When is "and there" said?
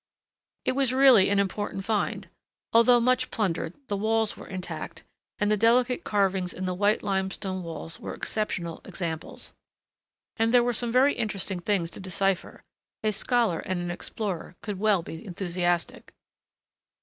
10.37-10.63